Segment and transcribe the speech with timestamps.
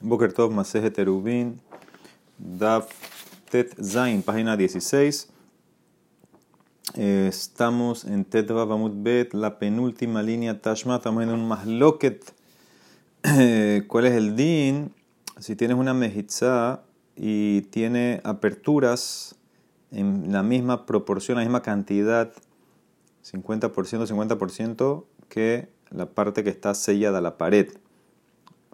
[0.00, 1.60] Boker Tov Maseje Terubin,
[2.38, 2.88] Daf
[3.50, 5.28] Tet Zain, página 16.
[6.94, 10.96] Eh, estamos en Tetva Bamut Bet, la penúltima línea Tashma.
[10.96, 12.32] Estamos en un Mahloket.
[13.88, 14.94] ¿Cuál es el din?
[15.40, 16.82] Si tienes una mejitza
[17.16, 19.34] y tiene aperturas
[19.90, 22.32] en la misma proporción, la misma cantidad,
[23.24, 27.68] 50%, 50%, que la parte que está sellada, la pared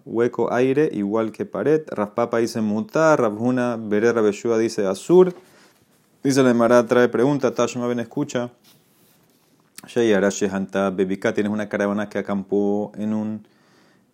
[0.05, 1.81] hueco aire igual que pared.
[1.87, 5.33] Raspapa dice mutar, Rabjuna Berera Beshua dice azur.
[6.23, 8.49] Dice la Emara, trae pregunta, Tashma Ben escucha.
[10.51, 13.47] Hanta Bebika, tienes una caravana que acampó en un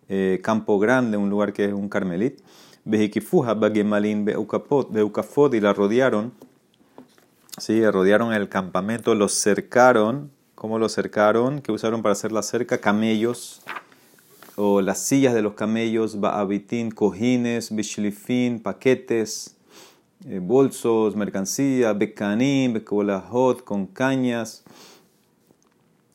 [0.08, 2.40] eh, campo grande, un lugar que es un carmelit.
[2.84, 6.32] Bejikifuja Bagemalin Beukafot y la rodearon.
[7.56, 10.30] Sí, rodearon el campamento, los cercaron.
[10.54, 11.60] ¿Cómo los cercaron?
[11.60, 12.78] ¿Qué usaron para hacer la cerca?
[12.78, 13.62] Camellos
[14.56, 19.56] o las sillas de los camellos, ba'abitín, cojines, bishlifín, paquetes,
[20.28, 24.62] eh, bolsos, mercancía, bekanim, bekolahot, con cañas.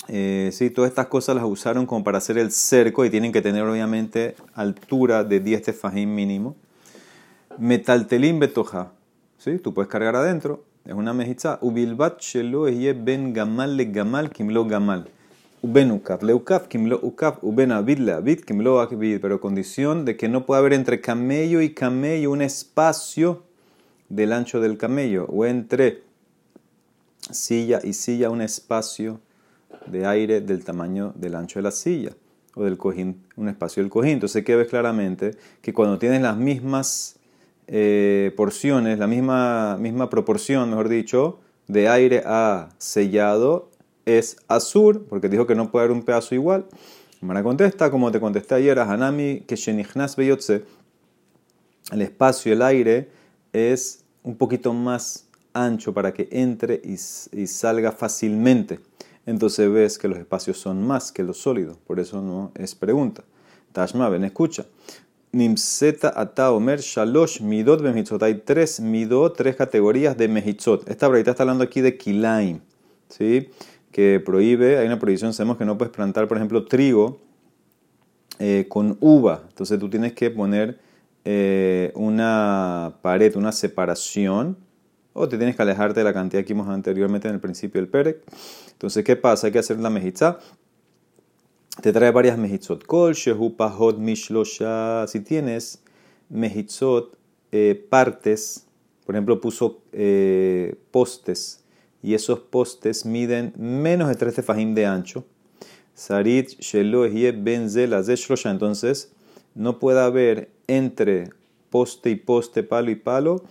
[0.07, 3.41] Eh, sí, todas estas cosas las usaron como para hacer el cerco y tienen que
[3.41, 6.55] tener obviamente altura de 10 tefajim mínimo.
[7.57, 8.91] Metaltelín betoja,
[9.38, 9.57] ¿sí?
[9.57, 11.57] tú puedes cargar adentro, es una mejitza.
[11.61, 15.09] Ubilbat shelo ben gamal le gamal kimlo gamal
[15.61, 20.45] uben ukaf, leukaf, kimlo ukaf, uben abid, leabid, kimlo akbid, pero condición de que no
[20.45, 23.44] pueda haber entre camello y camello un espacio
[24.09, 26.03] del ancho del camello, o entre
[27.31, 29.19] silla y silla un espacio
[29.85, 32.11] de aire del tamaño del ancho de la silla,
[32.55, 34.13] o del cojín, un espacio del cojín.
[34.13, 35.35] Entonces, ¿qué ves claramente?
[35.61, 37.17] Que cuando tienes las mismas
[37.67, 43.69] eh, porciones, la misma, misma proporción, mejor dicho, de aire a sellado,
[44.08, 46.66] es azur, porque dijo que no puede haber un pedazo igual.
[47.22, 50.63] Mara contesta, como te contesté ayer, a Hanami, que Shenichnas Beyotze,
[51.91, 53.09] el espacio, el aire,
[53.52, 56.97] es un poquito más ancho para que entre y,
[57.47, 58.79] salga fácilmente.
[59.25, 63.24] Entonces ves que los espacios son más que los sólidos, por eso no es pregunta.
[63.74, 64.66] Tashma, ven, escucha.
[65.34, 68.24] Nimseta ata omer shalosh midot bemehitzot.
[68.24, 70.89] Hay tres midot, tres categorías de mehitzot.
[70.89, 72.62] Esta verdad está hablando aquí de kilaim.
[73.09, 73.50] ¿sí?
[73.97, 77.19] Que prohíbe, hay una prohibición, sabemos que no puedes plantar, por ejemplo, trigo
[78.38, 79.41] eh, con uva.
[79.50, 80.78] Entonces tú tienes que poner
[81.25, 84.56] eh, una pared, una separación,
[85.13, 87.90] o te tienes que alejarte de la cantidad que vimos anteriormente en el principio del
[87.90, 88.22] perec.
[88.74, 89.47] Entonces, ¿qué pasa?
[89.47, 90.38] Hay que hacer la mejitza.
[91.81, 92.86] Te trae varias mejitzot.
[92.86, 93.56] Kol, shehu,
[93.97, 95.07] mishlosha.
[95.07, 95.81] Si tienes
[96.30, 97.18] mejitzot,
[97.52, 98.68] eh, partes,
[99.07, 99.81] por ejemplo, puso
[100.91, 101.63] postes
[102.07, 105.25] y esos postes miden menos de 3 tefajim de ancho.
[105.94, 109.12] Sarit shelo Entonces,
[109.56, 111.31] no puede haber entre
[111.69, 113.44] poste y poste, palo y palo,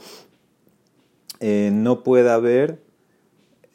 [1.40, 2.80] eh, no puede haber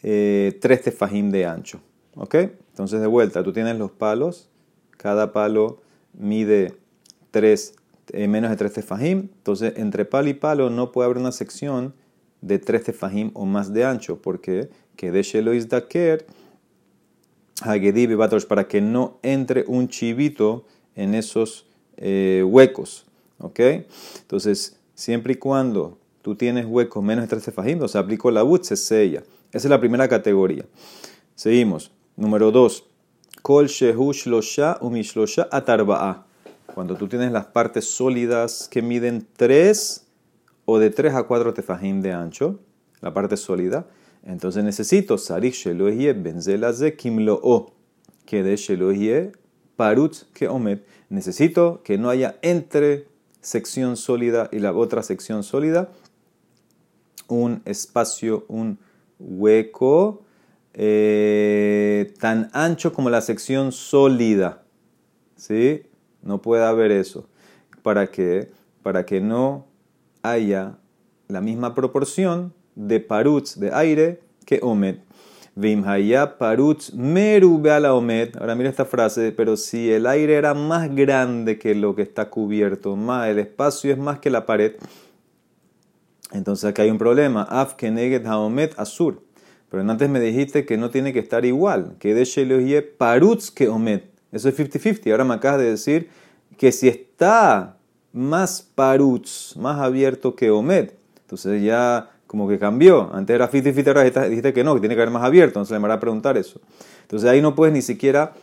[0.01, 1.79] eh, 3 tefajim de ancho.
[2.15, 2.33] ¿Ok?
[2.71, 4.49] Entonces, de vuelta, tú tienes los palos,
[4.97, 5.79] cada palo
[6.13, 6.73] mide
[7.29, 7.75] 3,
[8.13, 9.29] eh, menos de 3 tefajim.
[9.31, 11.93] Entonces, entre palo y palo no puede haber una sección
[12.41, 16.25] de 13 tefajim o más de ancho, porque que de Shelois Daker,
[18.47, 20.65] para que no entre un chivito
[20.95, 23.05] en esos eh, huecos.
[23.39, 23.59] ¿Ok?
[24.21, 28.43] Entonces, siempre y cuando tú tienes huecos menos de 13 tefajim, o sea, aplico la
[28.43, 29.23] but, se sella.
[29.51, 30.65] Esa es la primera categoría.
[31.35, 31.91] Seguimos.
[32.15, 32.83] Número 2.
[33.41, 36.25] Kol shehu shlosha umishlosha atarba'a.
[36.73, 40.05] Cuando tú tienes las partes sólidas que miden 3
[40.71, 42.59] o de 3 a 4 tefajim de ancho,
[43.01, 43.87] la parte sólida,
[44.23, 47.73] entonces necesito sarich shelohie benzelaze kimloo,
[48.25, 49.33] que de shelohie
[49.75, 50.85] parut que omet.
[51.09, 53.07] Necesito que no haya entre
[53.41, 55.89] sección sólida y la otra sección sólida
[57.27, 58.77] un espacio, un
[59.19, 60.23] hueco
[60.73, 64.63] eh, tan ancho como la sección sólida.
[65.35, 65.83] ¿Sí?
[66.21, 67.27] No puede haber eso.
[67.81, 68.51] ¿Para qué?
[68.83, 69.70] Para que no
[70.21, 70.77] haya
[71.27, 75.01] la misma proporción de paruts de aire que omet.
[75.55, 78.37] Vimhaya paruts meru la omet.
[78.37, 82.29] Ahora mira esta frase, pero si el aire era más grande que lo que está
[82.29, 84.73] cubierto, más el espacio es más que la pared,
[86.31, 87.43] entonces aquí hay un problema.
[87.43, 89.23] Af keneget haomet asur.
[89.69, 93.69] Pero antes me dijiste que no tiene que estar igual, que de sheloye paruts que
[93.69, 94.09] omet.
[94.31, 95.11] Eso es 50-50.
[95.11, 96.09] Ahora me acabas de decir
[96.57, 97.77] que si está
[98.13, 103.13] más paruts, más abierto que omet, entonces ya como que cambió.
[103.13, 105.59] Antes era 50-50, ahora dijiste que no, que tiene que haber más abierto.
[105.59, 106.61] Entonces le va a preguntar eso.
[107.01, 108.33] Entonces ahí no puedes ni siquiera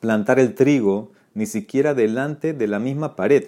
[0.00, 3.44] plantar el trigo, ni siquiera delante de la misma pared.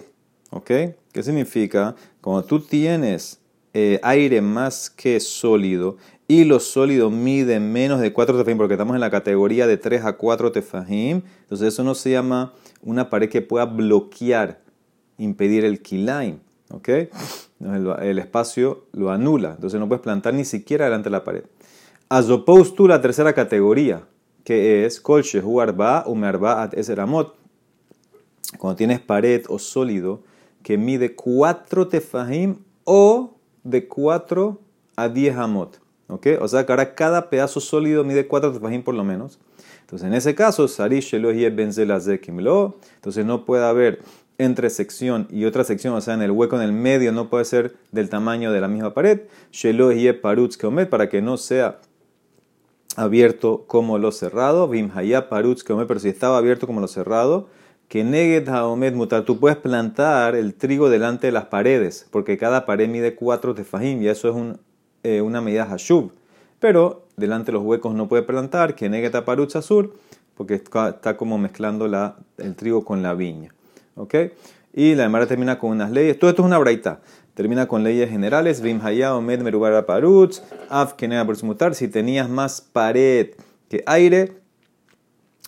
[0.51, 0.71] ¿Ok?
[1.11, 1.95] ¿Qué significa?
[2.21, 3.39] Cuando tú tienes
[3.73, 5.97] eh, aire más que sólido
[6.27, 10.05] y los sólidos miden menos de 4 tefajim, porque estamos en la categoría de 3
[10.05, 14.61] a 4 tefajim, entonces eso no se llama una pared que pueda bloquear,
[15.19, 16.39] impedir el kilaim.
[16.71, 16.89] ¿Ok?
[17.99, 21.43] El, espacio lo anula, entonces no puedes plantar ni siquiera delante de la pared.
[22.09, 24.03] As opposed to la tercera categoría,
[24.43, 26.05] que es kol shehu arba
[26.73, 27.35] eseramot.
[28.57, 30.23] Cuando tienes pared o sólido
[30.63, 34.59] que mide 4 tefajim o de 4
[34.95, 35.79] a 10 amot.
[36.07, 36.27] ¿Ok?
[36.41, 39.39] O sea que ahora cada pedazo sólido mide 4 tefajim por lo menos.
[39.81, 44.01] Entonces en ese caso, sarish entonces no puede haber
[44.39, 47.45] entre sección y otra sección, o sea, en el hueco en el medio no puede
[47.45, 49.21] ser del tamaño de la misma pared.
[49.51, 49.91] Shelo
[50.21, 50.57] parutz
[50.89, 51.79] para que no sea
[52.95, 54.69] abierto como lo cerrado.
[54.69, 57.49] Vimhaya parutz pero si estaba abierto como lo cerrado,
[57.89, 62.65] que neget haomed mutar, tú puedes plantar el trigo delante de las paredes, porque cada
[62.65, 64.57] pared mide 4 tefajim y eso es
[65.03, 66.13] eh, una medida hashub.
[66.61, 69.95] Pero delante de los huecos no puede plantar, que neget parutz azur,
[70.35, 73.53] porque está como mezclando la, el trigo con la viña.
[73.99, 74.15] ¿Ok?
[74.73, 76.17] Y la demara termina con unas leyes.
[76.17, 77.01] Todo esto es una braita.
[77.33, 78.61] Termina con leyes generales.
[78.61, 81.07] Vim omed merubar parutz, af que
[81.43, 81.75] mutar.
[81.75, 83.31] Si tenías más pared
[83.67, 84.37] que aire,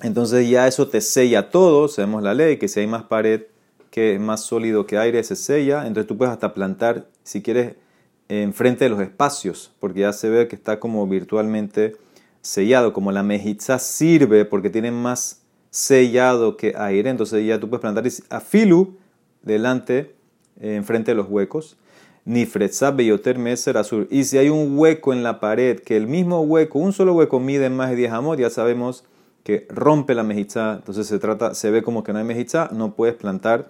[0.02, 3.44] entonces ya eso te sella todo, sabemos la ley, que si hay más pared
[3.90, 5.88] que más sólido que aire, se sella.
[5.88, 7.76] Entonces tú puedes hasta plantar, si quieres,
[8.28, 11.96] enfrente de los espacios, porque ya se ve que está como virtualmente
[12.42, 15.41] sellado, como la mejitza sirve porque tiene más
[15.72, 18.98] sellado que aire, entonces ya tú puedes plantar a filu
[19.42, 20.14] delante,
[20.60, 21.78] enfrente de los huecos.
[22.24, 24.08] Ni beyoter meser azul.
[24.12, 27.40] Y si hay un hueco en la pared, que el mismo hueco, un solo hueco
[27.40, 29.06] mide más de 10 amot, ya sabemos
[29.44, 32.94] que rompe la mejizá, entonces se trata, se ve como que no hay mejizá, no
[32.94, 33.70] puedes plantar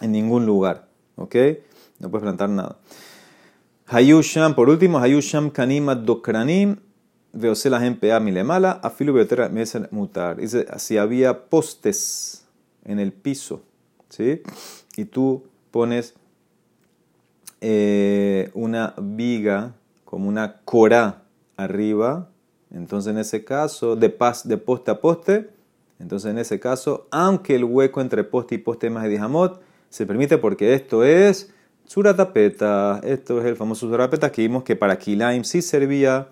[0.00, 0.86] en ningún lugar,
[1.16, 1.34] ¿ok?
[1.98, 2.78] No puedes plantar nada.
[3.88, 6.76] Hayusham, por último, Hayusham kanima dokranim,
[7.36, 10.36] veose la a milemala, afilu beotera mesen mutar.
[10.36, 12.46] Dice, si había postes
[12.84, 13.62] en el piso,
[14.08, 14.42] ¿sí?
[14.96, 16.14] Y tú pones
[17.60, 19.74] eh, una viga
[20.04, 21.22] como una cora
[21.56, 22.30] arriba,
[22.70, 25.50] entonces en ese caso, de, pas, de poste a poste,
[25.98, 29.60] entonces en ese caso, aunque el hueco entre poste y poste más de 10 amot,
[29.88, 31.52] se permite porque esto es
[31.84, 36.28] suratapeta, esto es el famoso suratapeta que vimos que para Kilaim sí servía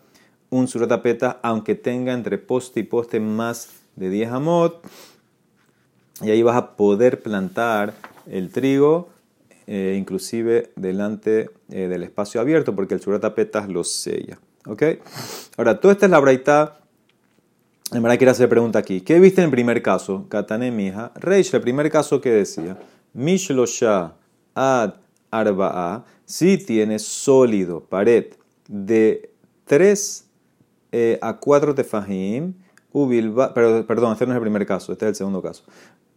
[0.54, 4.86] un suratapeta aunque tenga entre poste y poste más de 10 amot,
[6.22, 7.94] y ahí vas a poder plantar
[8.26, 9.08] el trigo,
[9.66, 14.38] eh, inclusive delante eh, del espacio abierto, porque el suratapetas lo sella.
[14.66, 14.82] ¿Ok?
[15.56, 16.78] Ahora, toda esta es la braita.
[17.92, 19.00] En verdad quiero hacer pregunta aquí.
[19.00, 20.26] ¿Qué viste en el primer caso?
[20.28, 21.10] Katane mija.
[21.16, 22.78] Reish, el primer caso que decía.
[23.12, 24.14] Mishlosha
[24.54, 24.94] ad
[25.32, 26.04] arba'a.
[26.24, 28.26] Si tiene sólido, pared,
[28.68, 29.30] de
[29.66, 30.23] 3
[30.96, 32.54] eh, a 4 tefajim.
[32.92, 35.64] Pero, perdón, este no es el primer caso, este es el segundo caso.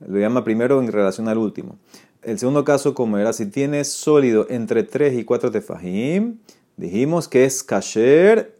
[0.07, 1.77] Lo llama primero en relación al último.
[2.21, 6.37] El segundo caso, como era, si tiene sólido entre 3 y 4 tefajim,
[6.77, 8.55] Dijimos que es kasher,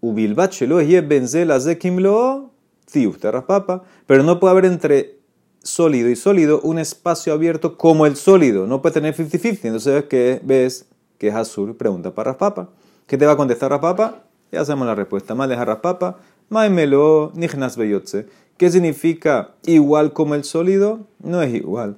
[0.00, 2.50] ubilbat shelo y benzel azekimlo,
[3.46, 5.20] papa, pero no puede haber entre
[5.62, 10.40] sólido y sólido un espacio abierto como el sólido, no puede tener 50-50, entonces ves
[10.44, 10.86] ves
[11.16, 12.70] que es azul, pregunta para Raspapa.
[13.06, 14.24] ¿Qué te va a contestar Raspapa?
[14.52, 15.34] Ya hacemos la respuesta.
[15.34, 17.32] Raspapa, maimelo.
[18.56, 21.06] ¿Qué significa igual como el sólido?
[21.18, 21.96] No es igual.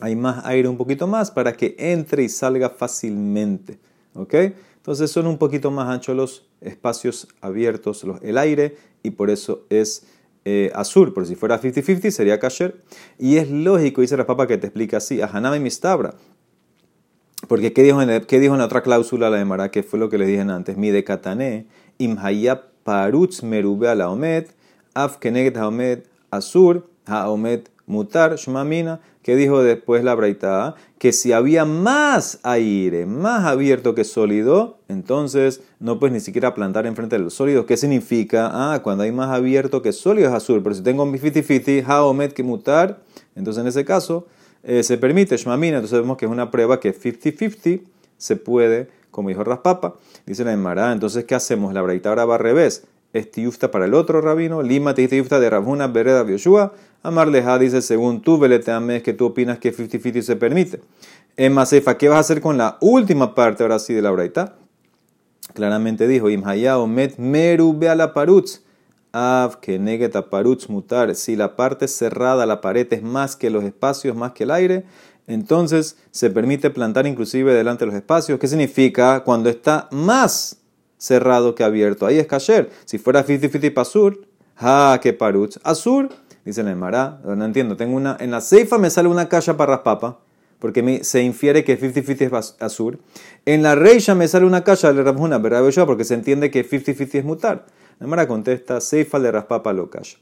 [0.00, 3.78] Hay más aire un poquito más para que entre y salga fácilmente.
[4.14, 4.34] ¿Ok?
[4.76, 9.66] Entonces son un poquito más anchos los espacios abiertos, los, el aire, y por eso
[9.68, 10.06] es
[10.44, 11.12] eh, azul.
[11.12, 12.82] Pero si fuera 50-50 sería kasher.
[13.18, 16.14] Y es lógico, dice la papa que te explica así, a y Mistabra.
[17.48, 19.70] Porque ¿qué dijo, en ¿qué dijo en la otra cláusula la de Mara?
[19.70, 20.76] Que fue lo que les dije antes.
[20.76, 21.66] Mi de
[21.98, 24.46] imhaya parutz merube a la omed,
[24.94, 31.64] af keneget haomed azur, haomed mutar, shmamina, que dijo después la braita, que si había
[31.64, 37.34] más aire, más abierto que sólido, entonces no puedes ni siquiera plantar enfrente de los
[37.34, 37.66] sólidos.
[37.66, 38.50] ¿Qué significa?
[38.52, 42.32] Ah, cuando hay más abierto que sólido es azul, pero si tengo mi fiti-fiti, haomet
[42.32, 43.00] que mutar,
[43.34, 44.26] entonces en ese caso
[44.62, 47.82] eh, se permite shmamina, entonces vemos que es una prueba que 50-50
[48.16, 49.94] se puede, como dijo Raspapa,
[50.26, 51.72] dice la Emara, entonces ¿qué hacemos?
[51.72, 55.86] La braita ahora va al revés es para el otro rabino, lima tiufta de Rabuna
[55.86, 56.72] Bereda Yoshua,
[57.02, 60.80] Amarleja dice, según tú, Beleteames, que tú opinas que 50-50 se permite.
[61.36, 64.56] En Masefa, ¿qué vas a hacer con la última parte ahora sí de la braita?
[65.54, 68.62] Claramente dijo, Imhaya met meru la parutz,
[69.12, 71.14] av que negeta parutz mutar.
[71.14, 74.84] Si la parte cerrada, la pared es más que los espacios, más que el aire,
[75.26, 78.38] entonces se permite plantar inclusive delante de los espacios.
[78.38, 79.24] ¿Qué significa?
[79.24, 80.58] Cuando está más
[80.98, 82.06] cerrado que abierto.
[82.06, 82.70] Ahí es kasher.
[82.84, 85.58] Si fuera 50-50 pasur, ha que parutz.
[85.62, 86.10] Azur,
[86.44, 87.76] dice el Mará, no entiendo.
[87.76, 90.18] Tengo una, en la ceifa me sale una caja para raspapa,
[90.58, 92.98] porque se infiere que 50-50 es azur.
[93.46, 95.62] En la reisha me sale una caja de Rabjuna, ¿verdad?
[95.86, 97.66] Porque se entiende que 50-50 es mutar.
[98.00, 100.18] El Mará contesta, ceifa de raspapa lo caja.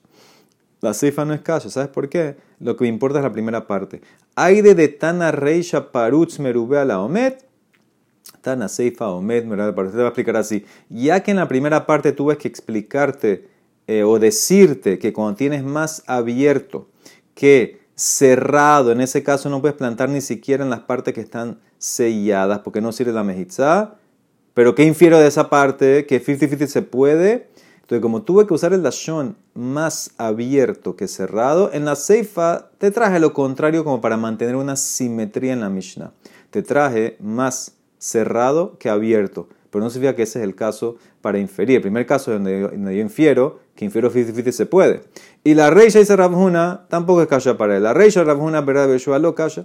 [0.80, 2.36] La ceifa no es caja, ¿sabes por qué?
[2.60, 4.00] Lo que me importa es la primera parte.
[4.34, 7.44] Aide de Tana Reisha Parutz Merube a la Omet.
[8.40, 10.64] Tana Seifa Omet Merube te va a explicar así.
[10.88, 13.48] Ya que en la primera parte tuve que explicarte
[13.86, 16.88] eh, o decirte que cuando tienes más abierto
[17.34, 21.58] que cerrado, en ese caso no puedes plantar ni siquiera en las partes que están
[21.78, 23.96] selladas porque no sirve la mejizá.
[24.54, 26.06] Pero ¿qué infiero de esa parte?
[26.06, 27.48] Que 50-50 se puede
[27.86, 32.90] entonces, como tuve que usar el dashon más abierto que cerrado, en la seifa te
[32.90, 36.10] traje lo contrario como para mantener una simetría en la Mishnah.
[36.50, 39.46] Te traje más cerrado que abierto.
[39.70, 41.76] Pero no significa que ese es el caso para inferir.
[41.76, 45.02] El primer caso donde donde yo infiero, que infiero 50-50 se puede.
[45.44, 47.84] Y la reisha dice Rabhuna, tampoco es calla para él.
[47.84, 49.64] La reisha Rabhuna, verdad, Beshua lo calla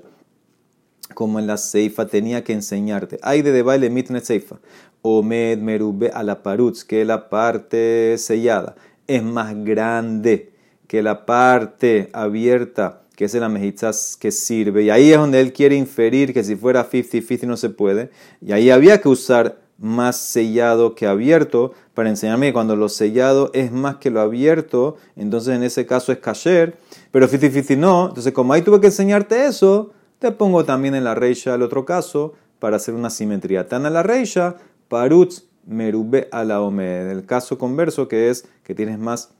[1.13, 3.20] como en la Seifa tenía que enseñarte.
[3.22, 4.58] Hay de baile mitne Seifa.
[5.01, 8.75] Omed merube a la parutz, que la parte sellada
[9.08, 10.51] es más grande
[10.88, 14.84] que la parte abierta, que es la mejizas que sirve.
[14.84, 18.10] Y ahí es donde él quiere inferir que si fuera 50-50 no se puede.
[18.41, 23.50] Y ahí había que usar más sellado que abierto para enseñarme que cuando lo sellado
[23.53, 26.77] es más que lo abierto, entonces en ese caso es kasher,
[27.12, 28.10] pero 50-50 no.
[28.10, 29.91] Entonces como ahí tuve que enseñarte eso,
[30.22, 33.68] te pongo también en la reisha el otro caso para hacer una simetría.
[33.68, 34.56] Tan a la reisha,
[34.88, 37.10] parutz merube a la omed.
[37.10, 39.34] El caso converso que es que tienes más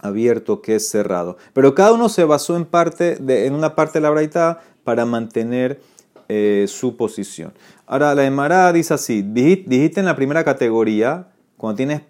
[0.00, 1.36] abierto que cerrado.
[1.52, 5.80] Pero cada uno se basó en, parte en una parte de la braita para mantener
[6.28, 7.52] eh, su posición.
[7.86, 12.02] Ahora, la Emara dice así, dijiste en la primera categoría, cuando tienes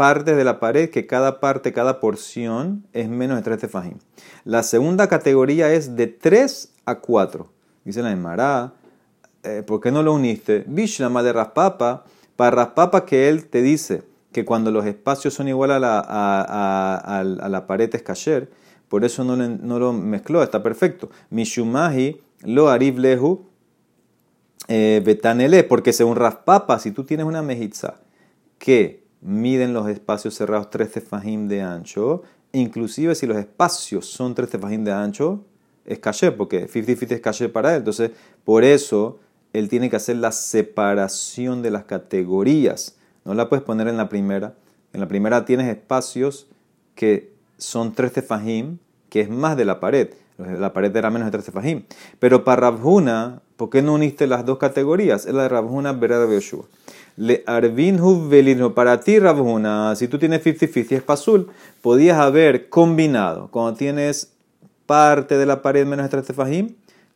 [0.00, 3.98] partes de la pared, que cada parte, cada porción es menos de 3 tefajim.
[4.46, 7.46] La segunda categoría es de 3 a 4.
[7.84, 8.72] Dice la Emara,
[9.42, 10.64] eh, ¿por qué no lo uniste?
[10.66, 12.04] Bishlama de Raspapa,
[12.36, 14.02] para Raspapa que él te dice
[14.32, 18.50] que cuando los espacios son igual a la, a, la pared es kasher,
[18.88, 21.10] por eso no, no, lo mezcló, está perfecto.
[21.28, 23.44] Mishumahi lo arif lehu
[24.66, 27.96] eh, betanele, porque según Raspapa, si tú tienes una mejitza
[28.58, 32.22] que miden los espacios cerrados 3 tefajim de ancho,
[32.52, 35.44] inclusive si los espacios son 3 tefajim de ancho,
[35.84, 37.78] es caché, porque 50-50 es caché para él.
[37.78, 38.12] Entonces,
[38.44, 39.18] por eso
[39.52, 42.96] él tiene que hacer la separación de las categorías.
[43.24, 44.54] No la puedes poner en la primera.
[44.92, 46.46] En la primera tienes espacios
[46.94, 50.10] que son tres tefajim, que es más de la pared.
[50.38, 51.84] La pared era menos de tres tefajim.
[52.18, 55.26] Pero para Rabhuna, ¿por qué no uniste las dos categorías?
[55.26, 56.64] Es la de Rabhuna Berada Yoshua.
[57.16, 58.74] Le Arvinhu Velino.
[58.74, 61.48] Para ti, Rabhuna, si tú tienes 50-50 es pasul,
[61.82, 63.48] podías haber combinado.
[63.50, 64.32] Cuando tienes
[64.86, 66.74] parte de la pared menos 3 tefajim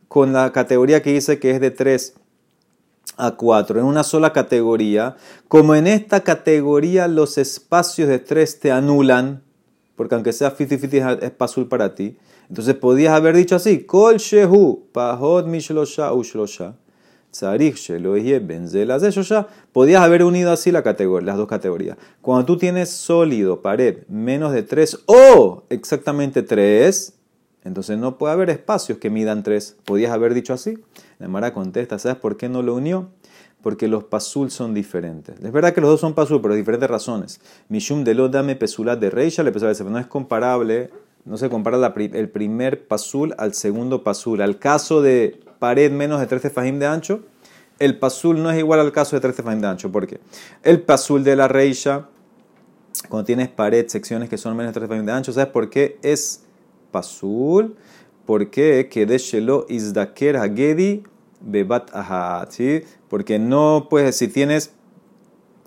[0.08, 2.14] con la categoría que dice que es de 3
[3.16, 5.16] a 4, en una sola categoría.
[5.48, 9.42] Como en esta categoría los espacios de 3 te anulan,
[9.96, 12.16] porque aunque sea 50-50 es pasul para ti,
[12.48, 16.74] entonces podías haber dicho así, Kol shehu, pahot mishlosha ushlosha.
[19.72, 21.96] Podías haber unido así las dos categorías.
[22.22, 27.14] Cuando tú tienes sólido, pared, menos de 3 o exactamente 3,
[27.64, 29.76] entonces no puede haber espacios que midan tres.
[29.84, 30.78] ¿Podías haber dicho así?
[31.18, 33.08] La Mara contesta, ¿sabes por qué no lo unió?
[33.62, 35.36] Porque los pasul son diferentes.
[35.42, 37.40] Es verdad que los dos son pasul, pero diferentes razones.
[37.70, 40.90] Mishum de lo dame pesulat de reisha le no es comparable,
[41.24, 44.42] no se compara el primer pasul al segundo pasul.
[44.42, 47.22] Al caso de pared menos de 13 fajim de ancho,
[47.78, 49.90] el pasul no es igual al caso de 13 fajim de ancho.
[49.90, 50.20] ¿Por qué?
[50.62, 52.06] El pasul de la reisha,
[53.08, 55.98] cuando tienes pared, secciones que son menos de 13 fajim de ancho, ¿sabes por qué?
[56.02, 56.44] Es
[56.90, 57.76] pasul.
[58.26, 58.90] ¿Por qué?
[58.90, 59.66] Que de Shelo
[61.40, 62.52] Bebat Ahat.
[63.08, 64.74] Porque no, pues, si tienes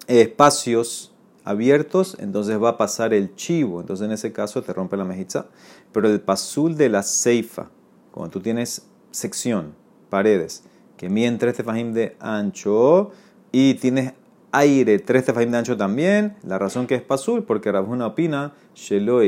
[0.05, 1.11] espacios
[1.43, 3.81] abiertos, entonces va a pasar el chivo.
[3.81, 5.47] Entonces, en ese caso, te rompe la mejitza.
[5.91, 7.71] Pero el pasul de la ceifa,
[8.11, 10.63] cuando tú tienes sección, paredes,
[10.97, 13.11] que miden 3 tefajim de ancho
[13.51, 14.13] y tienes
[14.51, 19.19] aire 3 tefajim de ancho también, la razón que es pasul, porque Rabhuna opina, Shelo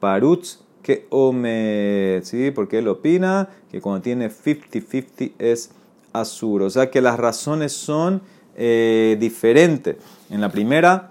[0.00, 2.50] Parutz que Omed, ¿sí?
[2.50, 5.70] Porque él opina que cuando tiene 50-50 es
[6.14, 6.62] azur.
[6.62, 8.22] O sea que las razones son
[8.56, 9.96] eh, diferentes.
[10.30, 11.10] En la primera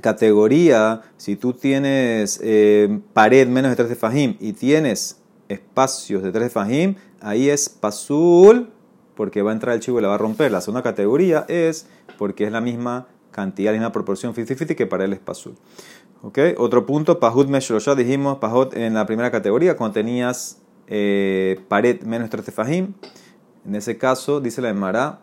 [0.00, 5.21] categoría, si tú tienes eh, pared menos de 13 fajim y tienes
[5.52, 8.70] espacios de tres tefajim, ahí es pasul,
[9.14, 10.50] porque va a entrar el chivo y la va a romper.
[10.50, 11.86] La segunda categoría es
[12.18, 15.54] porque es la misma cantidad, la misma proporción 50-50 que para él es pasul.
[16.22, 16.54] ¿Okay?
[16.56, 22.30] Otro punto, pahut ya dijimos, pahut en la primera categoría, cuando tenías eh, pared menos
[22.30, 22.94] tres tefajim.
[23.66, 25.20] En ese caso, dice la Emara,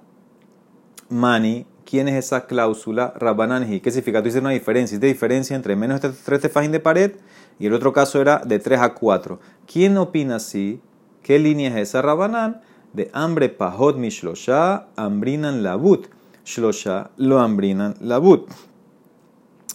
[1.09, 3.13] mani, ¿quién es esa cláusula?
[3.17, 3.79] Rabbananji.
[3.79, 4.19] ¿Qué significa?
[4.19, 4.95] Tú dices una diferencia.
[4.95, 7.11] ¿Existe diferencia entre menos de tres tefajim de pared
[7.59, 9.39] y el otro caso era de 3 a 4.
[9.71, 10.81] ¿Quién opina así?
[11.21, 12.61] ¿Qué línea es esa, Rabanán?
[12.93, 16.07] De hambre pahot mi shlosha, ambrinan labut.
[16.45, 18.49] Shlosha lo ambrinan labut.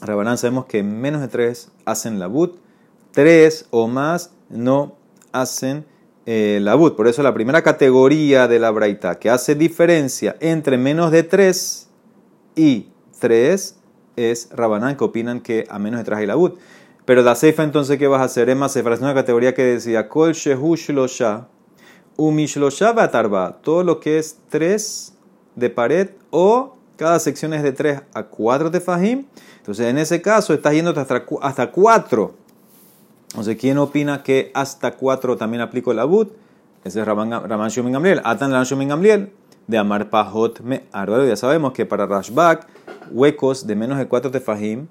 [0.01, 2.57] Rabanán sabemos que menos de 3 hacen labut,
[3.13, 4.97] 3 o más no
[5.33, 5.87] hacen
[6.27, 6.97] eh, labut.
[6.97, 11.89] Por eso la primera categoría de la braita que hace diferencia entre menos de 3
[12.57, 12.89] y
[13.21, 13.77] 3
[14.17, 16.59] es Rabanán, que opinan que a menos de 3 hay labut.
[17.05, 18.49] Pero la ceifa entonces, ¿qué vas a hacer?
[18.49, 21.49] Es más es una categoría que decía, Kol Shehu Shlosha,
[22.17, 25.13] Umishlosha Batarba, todo lo que es 3
[25.57, 29.27] de pared o cada sección es de 3 a 4 de Fahim.
[29.59, 32.35] Entonces, en ese caso, estás yendo hasta, hasta 4.
[33.31, 36.33] Entonces, ¿quién opina que hasta 4 también aplico el abut?
[36.85, 38.21] Ese es Raman Shumin Gamliel.
[38.25, 39.33] Atan Raman Shumin Gamliel.
[39.67, 42.67] De Amar Pahot Me Ya sabemos que para Rashbak,
[43.11, 44.89] huecos de menos de 4 tefajim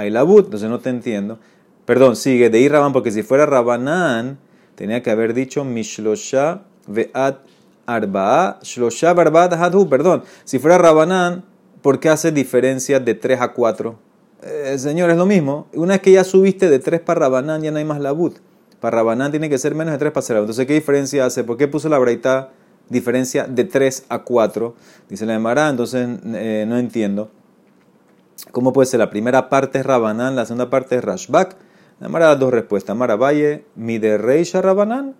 [0.00, 1.38] hay labut, entonces no te entiendo.
[1.84, 4.38] Perdón, sigue de ir Rabán, porque si fuera Rabanán,
[4.74, 7.38] tenía que haber dicho Mishlosha Ve'at
[7.86, 10.22] Arba'a, Shlosha Barbat Hadhu, perdón.
[10.44, 11.44] Si fuera Rabanán,
[11.82, 13.98] ¿por qué hace diferencia de 3 a 4?
[14.42, 15.66] Eh, señor, es lo mismo.
[15.74, 18.38] Una vez que ya subiste de 3 para Rabanán, ya no hay más labut.
[18.80, 21.44] Para Rabanán tiene que ser menos de 3 para ser Entonces, ¿qué diferencia hace?
[21.44, 22.50] ¿Por qué puso la breita
[22.88, 24.74] diferencia de 3 a 4?
[25.08, 27.30] Dice la de entonces eh, no entiendo.
[28.52, 28.98] ¿Cómo puede ser?
[29.00, 31.56] La primera parte es Rabanán, la segunda parte es Rashbak.
[32.00, 32.96] Da dos respuestas.
[32.96, 35.14] Mara Valle, mi de Reisha Rabanán.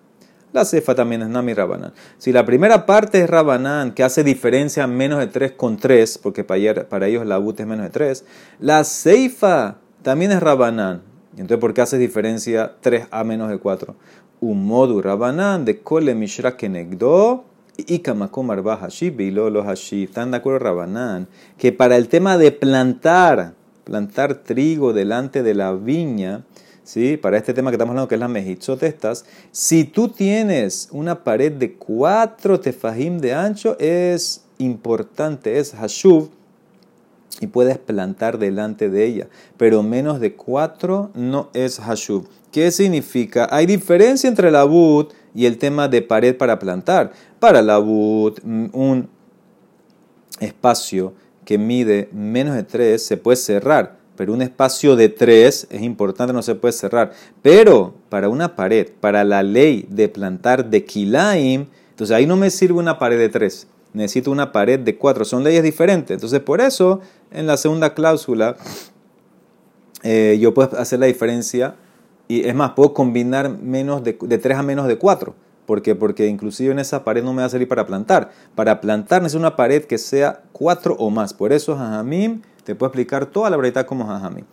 [0.52, 1.92] La cefa también es Nami Rabanán.
[2.18, 6.42] Si la primera parte es Rabanán, que hace diferencia menos de 3 con 3, porque
[6.42, 8.24] para ellos la UT es menos de 3,
[8.58, 11.02] la ceifa también es Rabanán.
[11.32, 13.94] Entonces, ¿por qué hace diferencia 3 a menos de 4?
[14.40, 17.44] Un modu Rabanán de Kole Mishra Kenegdo
[20.04, 25.72] Están de acuerdo Rabanán que para el tema de plantar, plantar trigo delante de la
[25.72, 26.44] viña,
[26.84, 27.16] ¿sí?
[27.16, 31.52] para este tema que estamos hablando que es la mejizotestas, si tú tienes una pared
[31.52, 36.30] de cuatro tefajim de ancho, es importante, es Hashuv,
[37.40, 42.26] y puedes plantar delante de ella, pero menos de cuatro no es Hashuv.
[42.52, 43.48] ¿Qué significa?
[43.50, 47.12] Hay diferencia entre la but y el tema de pared para plantar.
[47.38, 49.08] Para la but, un
[50.40, 55.82] espacio que mide menos de 3 se puede cerrar, pero un espacio de 3 es
[55.82, 57.12] importante, no se puede cerrar.
[57.42, 62.50] Pero para una pared, para la ley de plantar de Kilaim, entonces ahí no me
[62.50, 66.14] sirve una pared de 3, necesito una pared de 4, son leyes diferentes.
[66.14, 68.56] Entonces por eso en la segunda cláusula
[70.02, 71.76] eh, yo puedo hacer la diferencia
[72.30, 75.34] y es más, puedo combinar menos de, de 3 a menos de 4.
[75.66, 75.96] ¿Por qué?
[75.96, 78.30] Porque inclusive en esa pared no me va a salir para plantar.
[78.54, 81.34] Para plantar necesito una pared que sea 4 o más.
[81.34, 84.44] Por eso Jajamim te puedo explicar toda la verdad como Jajamim.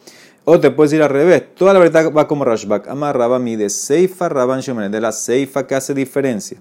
[0.44, 1.54] O te puedes ir al revés.
[1.54, 2.88] Toda la verdad va como Rashbak.
[2.88, 4.92] Amarraba mi de Seifa Rabban Shomen.
[4.92, 6.58] De la Seifa que hace diferencia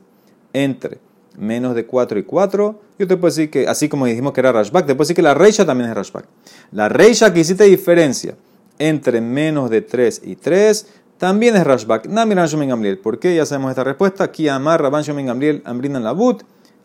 [0.52, 0.98] entre
[1.38, 2.80] menos de 4 y 4.
[2.98, 5.22] Yo te puedo decir que, así como dijimos que era Rashbak, te puedo decir que
[5.22, 6.26] la Reisha también es Rashbak.
[6.72, 8.36] La Reisha que hiciste diferencia
[8.78, 10.86] entre menos de 3 y 3
[11.18, 12.06] también es Rashbak.
[12.06, 12.98] Namiran Shomen Gamliel.
[12.98, 13.34] ¿Por qué?
[13.34, 14.24] Ya sabemos esta respuesta.
[14.24, 16.42] Aquí Amar Rabban Shomen Gamliel Ambrindan la but.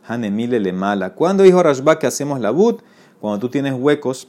[0.07, 1.13] Hanemile le mala.
[1.13, 2.81] ¿Cuándo dijo Rashbak que hacemos la but?
[3.19, 4.27] Cuando tú tienes huecos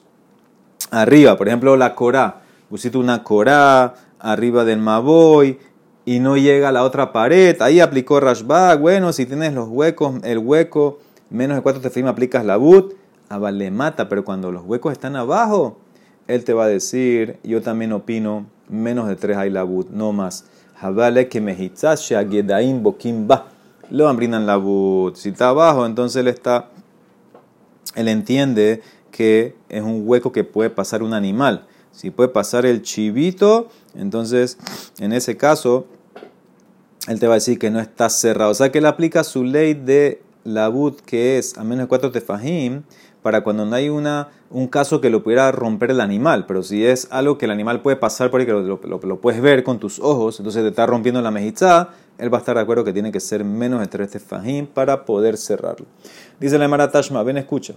[0.90, 1.36] arriba.
[1.36, 2.42] Por ejemplo, la Corá.
[2.68, 5.58] Pusiste una Corá arriba del Maboy
[6.04, 7.60] y no llega a la otra pared.
[7.62, 8.80] Ahí aplicó Rashbak.
[8.80, 10.98] Bueno, si tienes los huecos, el hueco
[11.30, 12.94] menos de 4 tefim aplicas la but.
[13.52, 14.08] le mata.
[14.08, 15.78] Pero cuando los huecos están abajo,
[16.26, 20.44] él te va a decir, yo también opino menos de tres hay labut, no más.
[20.80, 23.46] Habale que mehitzas sheagedaim bokim ba.
[23.90, 25.14] Lo ambrinan labut.
[25.16, 26.70] Si está abajo, entonces él está,
[27.94, 31.66] él entiende que es un hueco que puede pasar un animal.
[31.92, 34.58] Si puede pasar el chivito, entonces
[34.98, 35.86] en ese caso
[37.06, 38.50] él te va a decir que no está cerrado.
[38.50, 42.10] O sea que él aplica su ley de labut que es a menos de cuatro
[42.10, 42.82] tefajim
[43.22, 46.84] para cuando no hay una, un caso que lo pudiera romper el animal, pero si
[46.84, 50.00] es algo que el animal puede pasar por ahí, que lo, puedes ver con tus
[50.00, 53.12] ojos, entonces te está rompiendo la mejizada, él va a estar de acuerdo que tiene
[53.12, 55.86] que ser menos de tres tefajim para poder cerrarlo.
[56.40, 57.74] Dice la Emara Tashma, ven escucha,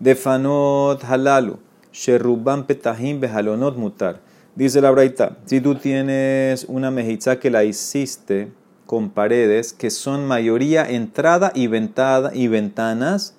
[0.00, 1.58] defanot halalu,
[1.92, 4.20] sherubam petahim behalonot mutar.
[4.56, 8.50] Dice la Braita, si tú tienes una mejizá que la hiciste
[8.86, 13.37] con paredes que son mayoría entrada y, ventada, y ventanas,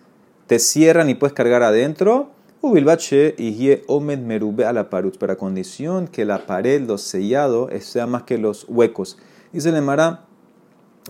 [0.49, 2.31] te cierran y puedes cargar adentro.
[2.61, 8.07] Ubilbache y omed merube a la parut, para condición que la pared, los sellados, sea
[8.07, 9.19] más que los huecos.
[9.53, 10.25] Dice le Mara,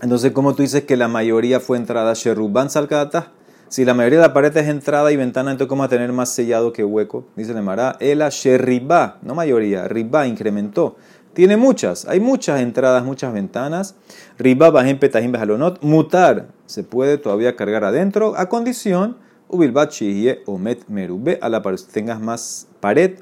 [0.02, 2.12] entonces, ¿cómo tú dices que la mayoría fue entrada?
[2.12, 3.32] Sherubban salkata.
[3.68, 6.12] Si la mayoría de la pared es entrada y ventana, entonces ¿cómo va a tener
[6.12, 7.24] más sellado que hueco?
[7.34, 10.96] Dice le Mara, ela sherriba, no mayoría, riba incrementó.
[11.32, 13.94] Tiene muchas, hay muchas entradas, muchas ventanas.
[14.38, 15.82] Riba, bajem, petajim, bejalonot.
[15.82, 19.16] Mutar, se puede todavía cargar adentro, a condición,
[19.50, 23.18] ubilbachi, omet, merube, a la tengas más pared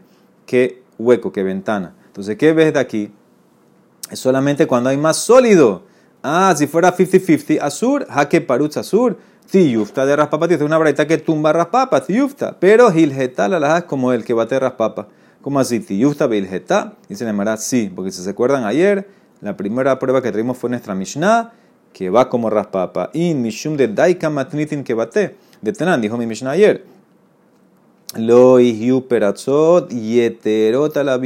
[0.47, 1.95] que hueco, que ventana.
[2.07, 3.13] Entonces, ¿qué ves de aquí?
[4.11, 5.83] Es solamente cuando hay más sólido.
[6.23, 9.19] Ah, si fuera 50-50, azur, jaque parutz azur,
[9.51, 12.57] tiyufta de raspapa, tiene una braita que tumba raspapa, tiyufta.
[12.59, 15.09] Pero gilgeta la es como el que bate raspapa.
[15.41, 15.81] ¿Cómo así?
[15.81, 16.95] Tiyusta Bilgeta.
[17.09, 19.09] Dice la Emara, sí, porque si se acuerdan ayer,
[19.41, 21.53] la primera prueba que traímos fue nuestra Mishnah,
[21.99, 23.11] que va como raspapa.
[23.13, 25.35] In Mishum de Daika Matnitin que bate.
[25.61, 26.85] De Tenan, dijo mi Mishnah ayer.
[28.15, 28.59] Lo
[29.09, 31.19] peratzot yeterota la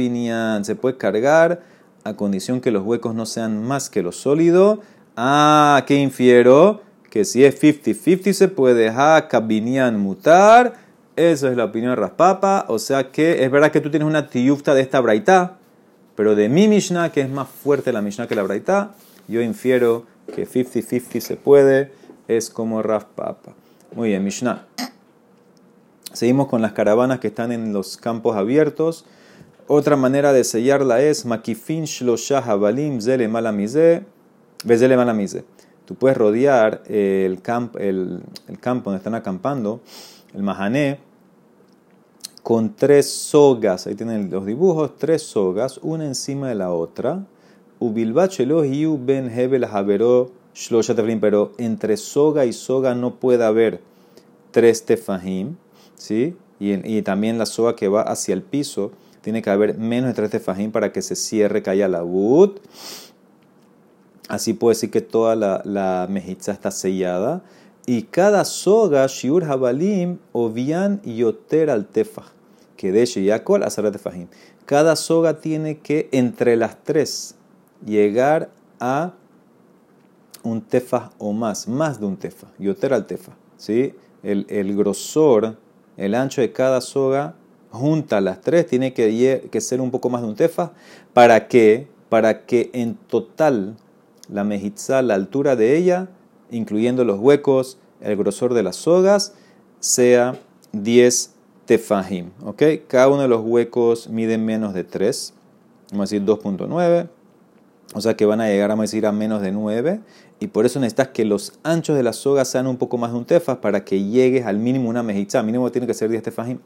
[0.63, 1.61] Se puede cargar
[2.03, 4.81] a condición que los huecos no sean más que lo sólido.
[5.15, 6.81] Ah, ¿qué infiero?
[7.11, 10.73] Que si es 50-50 se puede ha kabinian mutar
[11.15, 12.65] esa es la opinión de Raspapa.
[12.67, 15.57] O sea que es verdad que tú tienes una tiyufta de esta braita,
[16.15, 18.95] pero de mi Mishnah, que es más fuerte la Mishnah que la braita,
[19.27, 21.91] yo infiero que 50-50 se puede,
[22.27, 23.53] es como Raspapa.
[23.95, 24.65] Muy bien, Mishnah.
[26.13, 29.05] Seguimos con las caravanas que están en los campos abiertos.
[29.67, 34.03] Otra manera de sellarla es makifin shlosha habalim zele malamize,
[34.63, 35.45] bezele malamize.
[35.85, 38.21] Tú puedes rodear el, camp, el
[38.59, 39.81] campo donde están acampando
[40.33, 40.99] el mahané,
[42.43, 47.25] con tres sogas, ahí tienen los dibujos, tres sogas, una encima de la otra.
[47.91, 49.67] Ben hebel
[51.19, 53.81] pero entre soga y soga no puede haber
[54.51, 55.55] tres tefajim,
[55.95, 56.35] ¿sí?
[56.59, 58.91] Y, también la soga que va hacia el piso
[59.21, 62.51] tiene que haber menos de tres tefajim para que se cierre, caiga la bud.
[64.29, 67.43] Así puede decir que toda la, la está sellada
[67.85, 72.27] y cada soga, shiur habalim, ovian yoter al tefaj,
[72.77, 74.27] que de yakol azar tefajim.
[74.65, 77.35] Cada soga tiene que, entre las tres,
[77.85, 79.13] llegar a
[80.43, 83.35] un tefaj o más, más de un tefaj, yoter al tefaj.
[83.57, 83.95] ¿sí?
[84.23, 85.57] El, el, grosor,
[85.97, 87.35] el ancho de cada soga,
[87.71, 90.71] junta las tres, tiene que, que ser un poco más de un tefaj.
[91.13, 91.87] ¿Para qué?
[92.09, 93.75] Para que en total
[94.29, 96.09] la mejitza, la altura de ella,
[96.51, 99.33] incluyendo los huecos, el grosor de las sogas,
[99.79, 100.35] sea
[100.73, 101.33] 10
[101.65, 102.31] tefajim.
[102.43, 102.63] ¿ok?
[102.87, 105.33] Cada uno de los huecos mide menos de 3,
[105.91, 107.07] vamos a decir 2.9,
[107.93, 110.01] o sea que van a llegar a decir a menos de 9,
[110.39, 113.17] y por eso necesitas que los anchos de las sogas sean un poco más de
[113.17, 115.41] un tefaj para que llegues al mínimo una mejitza.
[115.41, 116.59] Mínimo tiene que ser 10 tefajim.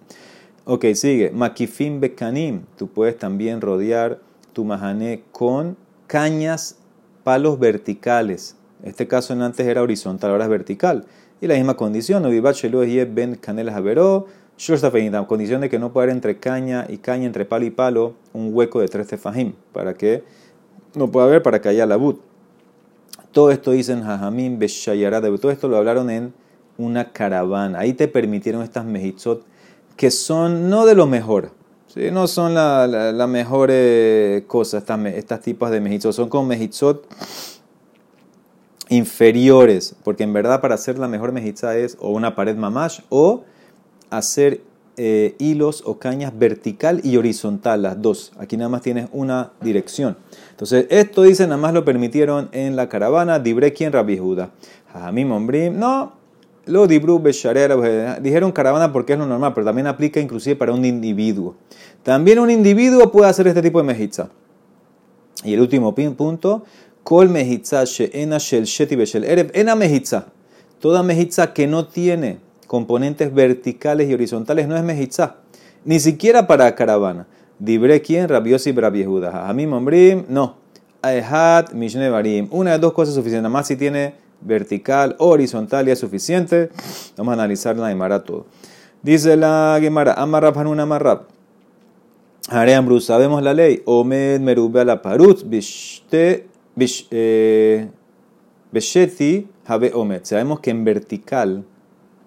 [0.65, 1.29] Ok, sigue.
[1.29, 2.63] Makifim bekanim.
[2.75, 4.19] Tú puedes también rodear
[4.53, 6.77] tu mahané con cañas,
[7.23, 8.55] palos verticales.
[8.83, 11.05] Este caso antes era horizontal, ahora es vertical.
[11.39, 12.23] Y la misma condición,
[13.13, 14.25] ben canelas averó,
[15.27, 18.49] condición de que no pueda haber entre caña y caña, entre palo y palo, un
[18.53, 20.23] hueco de tres tefajim, para que
[20.97, 22.19] no pueda haber, para que haya la but.
[23.31, 24.67] Todo esto dicen Jajamim, de
[25.39, 26.33] todo esto lo hablaron en
[26.77, 27.79] una caravana.
[27.79, 29.43] Ahí te permitieron estas mejitzot
[29.95, 31.51] que son no de lo mejor,
[31.87, 32.11] ¿sí?
[32.11, 33.71] no son la, la, mejor
[34.45, 37.07] cosa, estas, estas tipos de mejitzot, son como mejitzot
[38.89, 43.43] inferiores, porque en verdad para hacer la mejor mejitza es o una pared mamash o
[44.09, 44.61] hacer
[44.97, 48.31] eh, hilos o cañas vertical y horizontal, las dos.
[48.39, 50.17] Aquí nada más tienes una dirección.
[50.49, 54.49] Entonces, esto dice, nada más lo permitieron en la caravana, dibre quien Rabbi Juda.
[54.91, 56.13] Jamim Ombrim, no,
[56.65, 60.83] lo dibru besharera, dijeron caravana porque es lo normal, pero también aplica inclusive para un
[60.83, 61.55] individuo.
[62.01, 64.29] También un individuo puede hacer este tipo de mejitza.
[65.43, 66.63] Y el último punto,
[67.03, 68.97] Kol mejitza she'ena shel sheti.
[70.79, 75.37] Toda mejitza que no tiene componentes verticales y horizontales no es mejitza.
[75.85, 77.27] Ni siquiera para caravana.
[77.59, 79.49] Dibre quien rabiosi brabiehuda.
[79.49, 80.57] Hamim ombrim, no.
[81.01, 82.47] Aehat mishne barim.
[82.51, 83.43] Una de dos cosas suficientes.
[83.43, 86.69] Nada más si tiene vertical, horizontal ya es suficiente.
[87.15, 88.45] Vamos a analizar la Gemara todo.
[89.01, 91.23] Dice la Gemara, amarrab hanun amarrab.
[92.49, 93.81] Hareambru, sabemos la ley.
[93.85, 96.47] Omed merube la parut bishte
[97.11, 97.89] eh,
[98.71, 100.25] Besheti habe omet.
[100.25, 101.65] Sabemos que en vertical,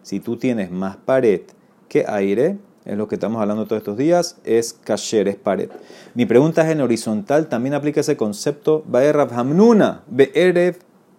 [0.03, 1.43] si tú tienes más pared
[1.89, 5.71] que aire, es lo que estamos hablando todos estos días, es kasher, es pared.
[6.15, 8.85] Mi pregunta es en horizontal, también aplica ese concepto.
[9.31, 10.79] Hamnuna, Be'erev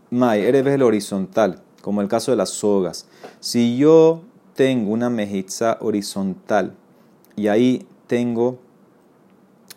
[0.10, 3.08] May, eres el horizontal, como el caso de las sogas.
[3.39, 4.24] Si yo
[4.56, 6.76] tengo una mejitza horizontal
[7.36, 8.60] y ahí tengo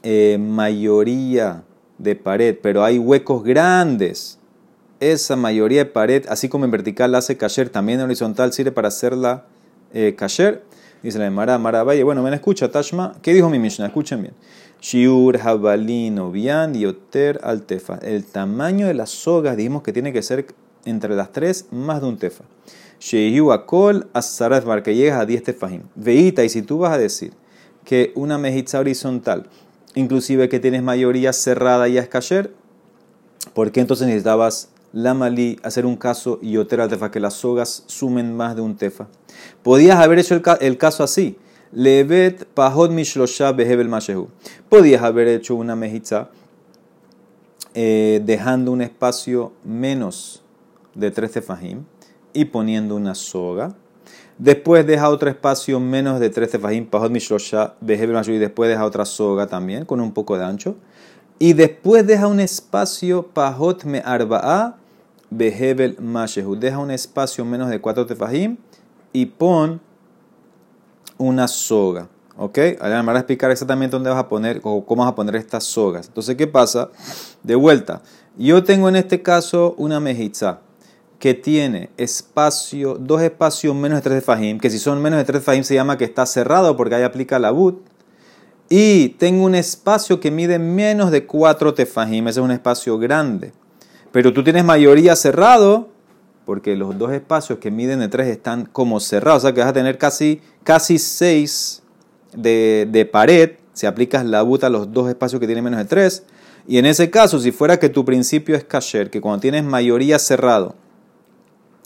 [0.02, 1.62] eh, mayoría
[1.98, 4.40] de pared, pero hay huecos grandes,
[5.12, 8.72] esa mayoría de pared, así como en vertical la hace cayer, también en horizontal sirve
[8.72, 9.44] para hacerla
[9.92, 10.16] eh,
[11.02, 12.02] Dice la Mara, Mara Valle.
[12.02, 13.14] Bueno, ven, escucha, Tashma.
[13.20, 13.86] ¿Qué dijo mi Mishnah?
[13.86, 14.34] Escuchen bien.
[14.80, 17.98] Shiur, Jabalino, Bian, Yoter, Altefa.
[18.00, 20.46] El tamaño de las sogas, dijimos que tiene que ser
[20.86, 22.44] entre las tres más de un tefa.
[23.00, 25.82] Sheyu Akol, Azarat Bar, que llegas a 10 tefajim.
[25.94, 27.34] Veita, y si tú vas a decir
[27.84, 29.46] que una mejitza horizontal,
[29.94, 32.50] inclusive que tienes mayoría cerrada y es kasher,
[33.52, 37.34] ¿por qué entonces necesitabas la malí, hacer un caso y yoter al tefa, que las
[37.34, 39.08] sogas sumen más de un tefa.
[39.64, 41.36] Podías haber hecho el, caso así.
[41.72, 44.28] Levet pahod mishlosha behebel mashehu.
[44.68, 46.28] Podías haber hecho una mejitza
[47.74, 50.44] eh, dejando un espacio menos
[50.94, 51.82] de tres tefajim
[52.32, 53.74] y poniendo una soga.
[54.38, 58.84] Después deja otro espacio menos de tres tefajim, pahod mishlosha behebel mashehu, y después deja
[58.84, 60.76] otra soga también con un poco de ancho.
[61.40, 64.83] Y después deja un espacio pahot me arba'a
[65.30, 66.56] Behebel Mashehu.
[66.56, 68.56] Deja un espacio menos de 4 tefajim
[69.12, 69.80] y pon
[71.18, 72.08] una soga.
[72.36, 72.58] ¿Ok?
[72.80, 75.64] Ahora me a explicar exactamente dónde vas a poner o cómo vas a poner estas
[75.64, 76.08] sogas.
[76.08, 76.90] Entonces, ¿qué pasa?
[77.44, 78.02] De vuelta,
[78.36, 80.58] yo tengo en este caso una mejitza
[81.20, 85.40] que tiene espacio, dos espacios menos de 3 tefajim, que si son menos de 3
[85.40, 87.86] tefajim se llama que está cerrado porque ahí aplica la but.
[88.68, 93.52] Y tengo un espacio que mide menos de 4 tefajim, ese es un espacio grande.
[94.14, 95.88] Pero tú tienes mayoría cerrado,
[96.46, 99.42] porque los dos espacios que miden de tres están como cerrados.
[99.42, 101.82] O sea que vas a tener casi, casi seis
[102.32, 103.56] de, pared.
[103.72, 106.22] Si aplicas la buta a los dos espacios que tienen menos de tres.
[106.68, 110.20] Y en ese caso, si fuera que tu principio es kasher, que cuando tienes mayoría
[110.20, 110.76] cerrado,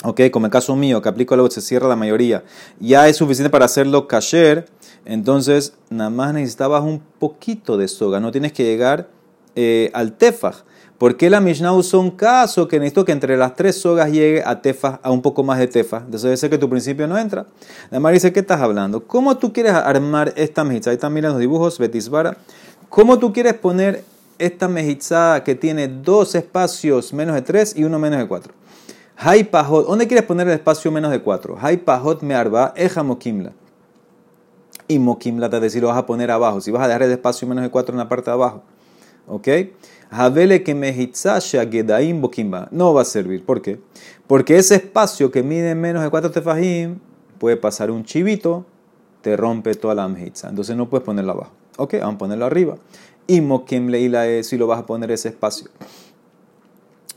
[0.04, 2.44] ok, como el caso mío, que aplico la se cierra la mayoría,
[2.78, 4.66] ya es suficiente para hacerlo kasher,
[5.06, 9.08] entonces nada más necesitabas un poquito de soga, no tienes que llegar
[9.56, 10.64] eh, al tefaj.
[10.98, 14.42] ¿Por qué la Mishnah usó un caso que necesito que entre las tres sogas llegue
[14.44, 15.98] a tefa, a un poco más de tefa?
[15.98, 17.46] Entonces debe ser que tu principio no entra.
[17.92, 19.06] La dice, ¿qué estás hablando?
[19.06, 20.90] ¿Cómo tú quieres armar esta mejizá?
[20.90, 22.36] Ahí están mirando los dibujos, Betisbara.
[22.88, 24.02] ¿Cómo tú quieres poner
[24.38, 28.52] esta mejizá que tiene dos espacios menos de tres y uno menos de cuatro?
[29.16, 29.86] Hay pajot.
[29.86, 31.56] ¿Dónde quieres poner el espacio menos de cuatro?
[31.60, 33.52] Hay pajot me arba, eja mokimla.
[34.88, 36.60] Y mokimla te decir, lo vas a poner abajo.
[36.60, 38.64] Si vas a dejar el espacio menos de cuatro en la parte de abajo.
[39.28, 39.48] ¿Ok?
[40.10, 40.74] Havele que
[41.70, 42.68] gedaim bokimba.
[42.70, 43.44] No va a servir.
[43.44, 43.80] ¿Por qué?
[44.26, 46.98] Porque ese espacio que mide menos de 4 tefajim
[47.38, 48.66] puede pasar un chivito,
[49.20, 50.48] te rompe toda la mejitza.
[50.48, 51.52] Entonces no puedes ponerlo abajo.
[51.76, 52.76] Ok, vamos a ponerlo arriba.
[53.26, 55.70] Y mokim leila es si lo vas a poner ese espacio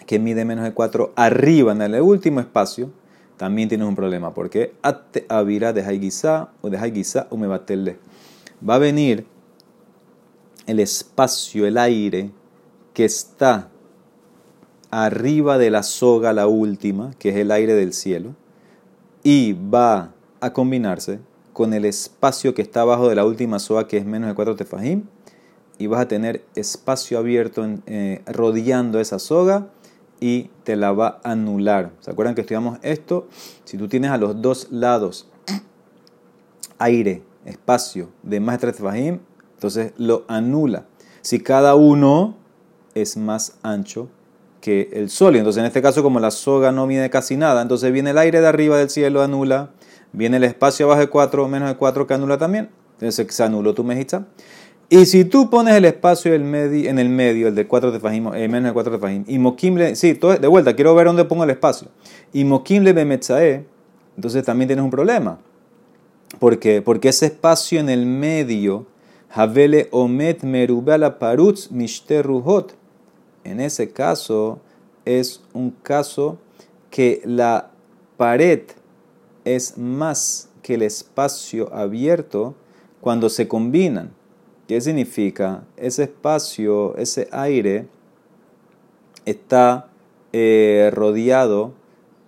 [0.06, 2.92] que mide menos de 4 arriba en el último espacio,
[3.38, 4.34] también tienes un problema.
[4.34, 9.26] Porque ate avira de haigisa o de haigisa o me Va a venir
[10.68, 12.30] el espacio, el aire
[13.02, 13.70] que está
[14.92, 18.36] arriba de la soga, la última, que es el aire del cielo,
[19.24, 21.20] y va a combinarse
[21.52, 24.56] con el espacio que está abajo de la última soga, que es menos de 4
[24.56, 25.06] tefajim,
[25.80, 29.70] y vas a tener espacio abierto eh, rodeando esa soga
[30.20, 31.94] y te la va a anular.
[32.02, 33.28] ¿Se acuerdan que estudiamos esto?
[33.64, 35.28] Si tú tienes a los dos lados
[36.78, 39.20] aire, espacio de más de 3 tefajim,
[39.56, 40.86] entonces lo anula.
[41.24, 42.41] Si cada uno
[42.96, 44.10] es más ancho
[44.62, 45.36] que el sol.
[45.36, 48.42] Entonces en este caso, como la soga no mide casi nada, entonces viene el aire
[48.42, 49.72] de arriba del cielo, anula,
[50.14, 52.70] viene el espacio abajo de 4, menos de 4 que anula también.
[52.94, 54.28] Entonces se anuló tu mejita.
[54.90, 56.54] Y si tú pones el espacio en
[57.00, 60.48] el medio, el de 4 tefajim, eh, menos de 4 tefajim, y moquimle, sí, de
[60.48, 61.88] vuelta, quiero ver dónde pongo el espacio.
[62.34, 63.66] Y moquimle bemetzae,
[64.18, 65.40] entonces también tienes un problema.
[66.40, 66.82] ¿Por qué?
[66.82, 68.86] Porque ese espacio en el medio,
[69.34, 72.76] Havele omet merubala parutz mishterruhot,
[73.44, 74.60] en ese caso
[75.06, 76.38] es un caso
[76.90, 77.72] que la
[78.18, 78.62] pared
[79.46, 82.56] es más que el espacio abierto
[83.00, 84.12] cuando se combinan.
[84.68, 85.64] ¿Qué significa?
[85.76, 87.88] Ese espacio, ese aire
[89.26, 89.88] está
[90.34, 91.74] eh, rodeado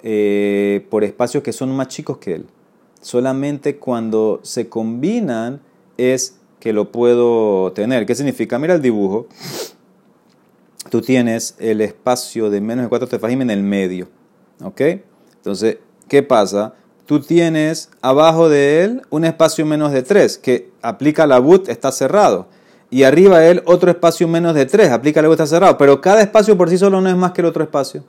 [0.02, 2.48] eh, por espacios que son más chicos que él.
[3.02, 5.62] Solamente cuando se combinan
[5.98, 8.06] es que lo puedo tener.
[8.06, 8.58] ¿Qué significa?
[8.58, 9.28] Mira el dibujo
[10.94, 14.10] tú tienes el espacio de menos de 4 tefajim en el medio.
[14.64, 14.80] ¿Ok?
[15.38, 16.76] Entonces, ¿qué pasa?
[17.08, 21.92] Tú tienes abajo de él un espacio menos de 3, que aplica la but, está
[21.92, 22.48] cerrado.
[22.92, 25.80] Y arriba de él otro espacio menos de 3, aplica la but, está cerrado.
[25.80, 28.04] Pero cada espacio por sí solo no es más que el otro espacio.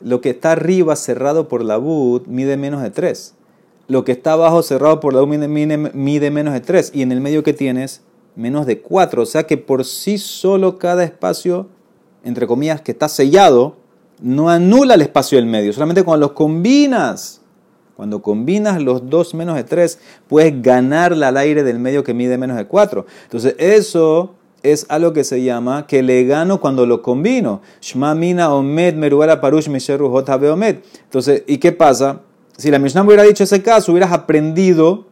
[0.00, 3.34] lo que está arriba cerrado por la bud mide menos de 3.
[3.88, 6.92] Lo que está abajo cerrado por la bud mide, mide menos de 3.
[6.94, 8.02] Y en el medio que tienes,
[8.34, 9.22] menos de 4.
[9.22, 11.68] O sea que por sí solo cada espacio,
[12.26, 13.76] entre comillas, que está sellado,
[14.20, 15.72] no anula el espacio del medio.
[15.72, 17.40] Solamente cuando los combinas,
[17.96, 22.36] cuando combinas los dos menos de 3, puedes ganarle al aire del medio que mide
[22.36, 23.06] menos de 4.
[23.24, 27.62] Entonces eso es algo que se llama que le gano cuando lo combino.
[27.80, 30.76] Shma mina omed meruela parush omed.
[31.04, 32.22] Entonces, ¿y qué pasa?
[32.56, 35.06] Si la Mishnah hubiera dicho ese caso, hubieras aprendido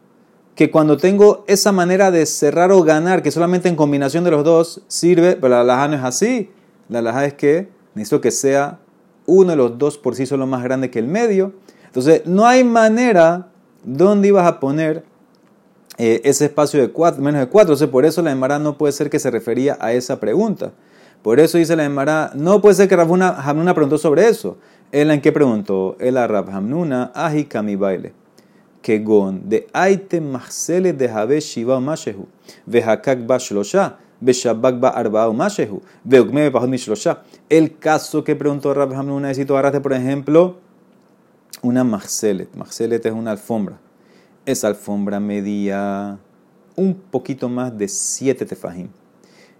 [0.55, 4.43] que cuando tengo esa manera de cerrar o ganar, que solamente en combinación de los
[4.43, 6.49] dos sirve, pero la alhaja no es así.
[6.89, 8.79] La alhaja es que necesito que sea
[9.25, 11.53] uno de los dos por sí solo más grande que el medio.
[11.85, 13.47] Entonces, no hay manera
[13.83, 15.03] donde ibas a poner
[15.97, 17.73] eh, ese espacio de cuatro, menos de 4.
[17.73, 20.73] Entonces, por eso la Emara no puede ser que se refería a esa pregunta.
[21.21, 24.57] Por eso dice la Emara, no puede ser que Rabuna Hamnuna preguntó sobre eso.
[24.91, 25.95] ¿Él en qué preguntó?
[25.99, 28.13] Él a Rab Hamnuna, ahi kami baile.
[28.87, 32.27] De aite mahsele de shiva mashehu,
[32.67, 35.81] vehakak ba shlosha, beshabak ba arbao mashehu.
[37.49, 40.57] El caso que preguntó Rab Hamnuna es si tú agarraste, por ejemplo,
[41.61, 42.53] una mahselet.
[42.55, 43.79] Mahselet es una alfombra
[44.45, 46.19] esa alfombra medía
[46.75, 48.89] un poquito más de 7 tefajim.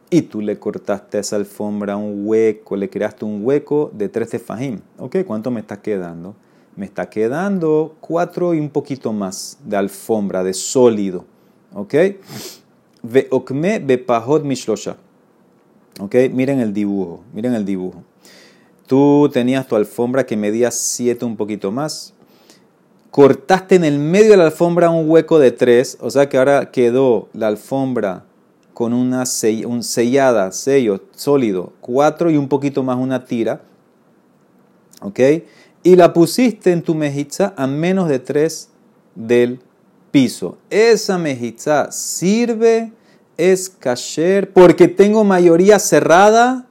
[0.09, 4.29] Y tú le cortaste a esa alfombra un hueco, le creaste un hueco de 3
[4.29, 4.79] tefajim.
[4.99, 5.17] ¿Ok?
[5.25, 6.35] ¿Cuánto me está quedando?
[6.75, 11.25] Me está quedando 4 y un poquito más de alfombra, de sólido.
[11.73, 11.95] ¿Ok?
[13.09, 13.79] Veokme
[14.43, 14.97] mishlosha.
[15.99, 16.15] ¿Ok?
[16.31, 18.03] Miren el dibujo, miren el dibujo.
[18.87, 22.15] Tú tenías tu alfombra que medía 7 un poquito más
[23.15, 26.69] cortaste en el medio de la alfombra un hueco de tres, o sea que ahora
[26.69, 28.25] quedó la alfombra
[28.73, 29.23] con una
[29.65, 33.61] un sellada, sello sólido, cuatro y un poquito más una tira,
[34.99, 35.17] ¿ok?
[35.81, 38.67] Y la pusiste en tu mejitza a menos de tres
[39.15, 39.61] del
[40.15, 40.57] piso.
[40.69, 42.93] Esa mejitza sirve,
[43.35, 46.67] es kasher, porque tengo mayoría cerrada,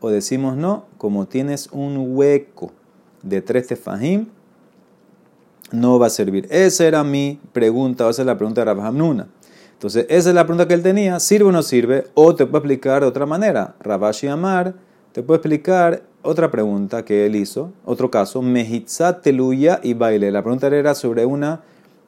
[0.00, 2.72] o decimos no, como tienes un hueco
[3.22, 4.28] de tres tefajim,
[5.72, 6.48] no va a servir.
[6.48, 9.28] Esa era mi pregunta, esa es la pregunta de Rabbi Hamnuna.
[9.74, 12.06] Entonces, esa es la pregunta que él tenía, ¿sirve o no sirve?
[12.14, 13.74] O te puedo explicar de otra manera.
[13.80, 14.72] Rabashi Amar
[15.12, 20.30] te puede explicar otra pregunta que él hizo, otro caso, mejitza teluya y baile.
[20.30, 21.60] La pregunta era sobre una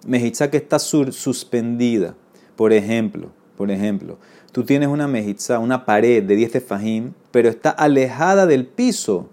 [0.07, 2.15] mejitza que está suspendida.
[2.57, 4.19] Por ejemplo, por ejemplo,
[4.53, 9.29] tú tienes una mejitza, una pared de 10 tefajim, pero está alejada del piso.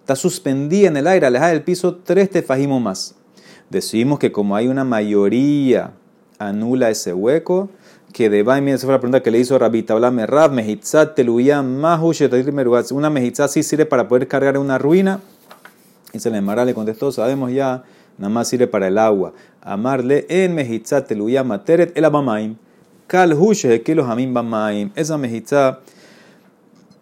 [0.00, 3.14] Está suspendida en el aire, alejada del piso 3 tefajim o más
[3.70, 5.92] decimos que como hay una mayoría
[6.38, 7.68] anula ese hueco,
[8.12, 11.62] que de Baimi, esa fue la pregunta que le hizo Rabita, hablame Rab, mejitzat teluya
[11.62, 12.12] mahu
[12.92, 15.20] una mejitzat sí sirve para poder cargar una ruina,
[16.12, 17.84] y se le le contestó, sabemos ya,
[18.18, 22.56] nada más sirve para el agua, amarle en mejitzat teluya materet el abamaim,
[23.06, 25.80] kal hushe que los amim bamaim, esa mejitzat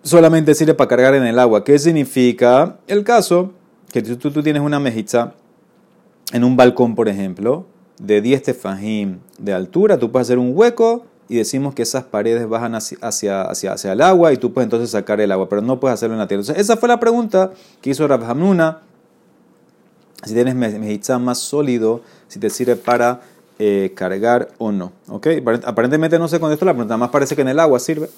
[0.02, 2.76] solamente sirve para cargar en el agua, ¿qué significa?
[2.87, 3.52] El caso,
[3.92, 5.35] que tú, tú tienes una mejitzat
[6.33, 7.66] en un balcón, por ejemplo,
[7.98, 12.48] de 10 tefajim de altura, tú puedes hacer un hueco y decimos que esas paredes
[12.48, 15.81] bajan hacia, hacia, hacia, el agua y tú puedes entonces sacar el agua, pero no
[15.81, 16.44] puedes hacerlo en la tierra.
[16.57, 18.83] Esa fue la pregunta que hizo Rav Hamnuna.
[20.24, 23.20] Si tienes mejitza más sólido, si te sirve para
[23.59, 24.92] eh, cargar o no.
[25.09, 25.29] ¿Ok?
[25.64, 28.09] Aparentemente no sé con esto la pregunta, más parece que en el agua sirve.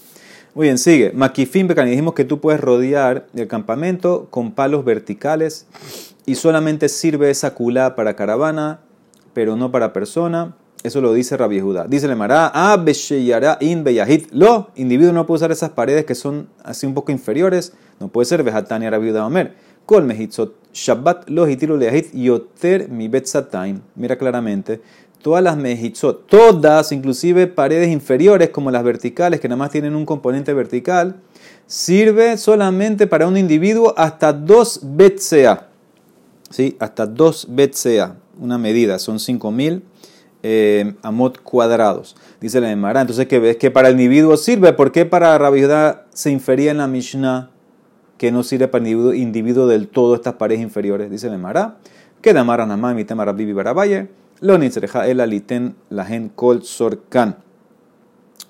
[0.54, 1.12] Muy bien, sigue.
[1.12, 1.90] Makifim Bekani.
[1.90, 5.66] Dijimos que tú puedes rodear el campamento con palos verticales
[6.26, 8.80] y solamente sirve esa culá para caravana,
[9.34, 10.56] pero no para persona.
[10.82, 11.87] Eso lo dice Rabbi Judá.
[11.87, 12.82] Dice el Mará, ah,
[13.61, 14.32] in beyahit.
[14.32, 17.72] Lo, individuo no puede usar esas paredes que son así un poco inferiores.
[18.00, 19.54] No puede ser vejatania Rabbi Judá Omer.
[19.88, 23.81] Kol mehitzot shabbat lo hitiru lehit yoter mi betzataim.
[23.96, 24.83] Mira claramente.
[25.22, 30.05] Todas las mehitzot, todas, inclusive paredes inferiores como las verticales, que nada más tienen un
[30.05, 31.16] componente vertical,
[31.66, 35.68] sirve solamente para un individuo hasta dos betzea.
[36.51, 36.76] ¿sí?
[36.78, 39.82] hasta 2 BCA, una medida, son 5000
[40.43, 42.16] eh, amot cuadrados.
[42.41, 43.01] Dice la Emara.
[43.01, 43.57] Entonces, ¿qué ves?
[43.57, 44.72] Que para el individuo sirve.
[44.72, 45.62] ¿Por qué para Rabbi
[46.12, 47.51] se infería en la Mishnah
[48.18, 51.10] que no sirve para el individuo, individuo del todo estas paredes inferiores?
[51.10, 51.78] Dice la Emara.
[52.20, 54.08] Que de Amara Namá, mi tema Rabbi Barabaye.
[54.40, 57.36] Lo el aliten la gen kol sorkan.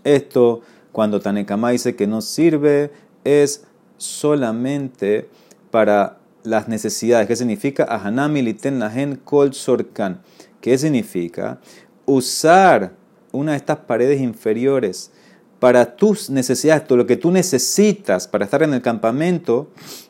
[0.05, 0.63] Esto,
[0.93, 2.91] cuando Tanekama dice que no sirve,
[3.25, 3.67] es
[3.97, 5.29] solamente
[5.71, 7.29] para las necesidades.
[7.29, 7.85] ¿Qué significa?
[7.85, 10.21] Ahanami liten lahen kol sorkan.
[10.61, 11.59] ¿Qué significa?
[12.07, 12.93] Usar
[13.33, 15.13] una de estas paredes inferiores
[15.59, 19.69] para tus necesidades, todo lo que tú necesitas para estar en el campamento,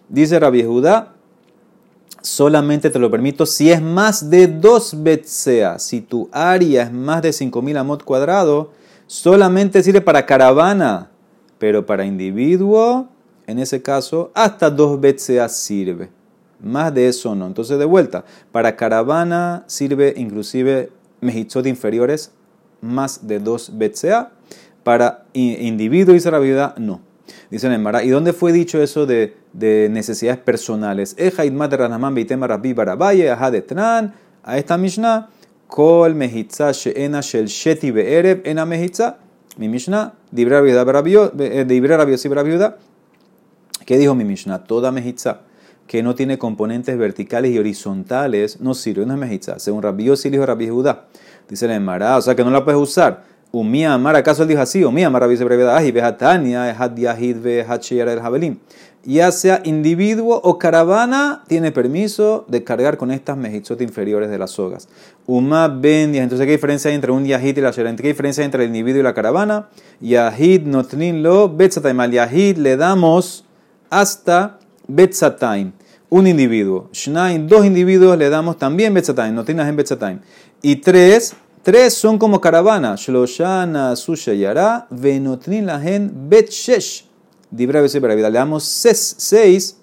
[0.08, 1.14] dice Rabbi Judá,
[2.20, 5.78] solamente te lo permito si es más de 2 betsea.
[5.78, 8.72] Si tu área es más de 5000 amot cuadrado,
[9.06, 11.10] solamente sirve para caravana,
[11.58, 13.08] pero para individuo,
[13.46, 16.10] en ese caso, hasta 2 betsea sirve.
[16.60, 17.46] Más de eso no.
[17.46, 20.90] Entonces, de vuelta, para caravana sirve inclusive
[21.20, 22.32] mejitzot inferiores
[22.80, 24.32] más de 2 betsea.
[24.88, 27.02] Para individuo y vida no.
[27.50, 31.14] Dice Mara, ¿y dónde fue dicho eso de, de necesidades personales?
[31.18, 35.28] Eja idmat ranamán beitema rabbi barabaye, ajá de tran, a esta Mishnah,
[35.66, 39.18] kol mehitza she'ena shel sheti be'erev ena mehitza.
[39.58, 42.78] Mi Mishnah, dibra rabiosi barabiuda.
[43.84, 44.64] ¿Qué dijo mi Mishnah?
[44.64, 45.42] Toda mehitza
[45.86, 49.58] que no tiene componentes verticales y horizontales no sirve, no es mejitza.
[49.58, 51.08] Según Rabbi Yossi, dijo Rabbi Judá.
[51.46, 53.36] Dice la Emara, o sea que no la puedes usar.
[53.50, 54.84] Umía Amar, ¿acaso él dijo así?
[54.84, 58.58] Umía Amar, Rabbi brevedad, y Behatania, Ehat Yahid, Behat Sheyar el Jabelim.
[59.04, 64.50] Ya sea individuo o caravana, tiene permiso de cargar con estas mejitzot inferiores de las
[64.50, 64.88] sogas.
[65.26, 67.94] Uma ben Entonces, ¿qué diferencia hay entre un Yahid y la Shera?
[67.96, 69.68] ¿Qué diferencia hay entre el individuo y la caravana?
[70.00, 72.10] Yahid notnin lo betzataim.
[72.10, 73.46] Yahid le damos
[73.88, 75.72] hasta betzataim
[76.10, 76.88] un individuo.
[76.92, 80.20] Shnaim, dos individuos le damos también Betzatayim, no tienes en Betzatayim.
[80.62, 81.34] Y tres,
[81.68, 82.94] tres son como caravana.
[82.96, 87.04] Shloshana Susha Yara, Venotrin Lahen Betshesh.
[87.50, 88.30] Dibra para vida.
[88.30, 89.76] Le damos seis, seis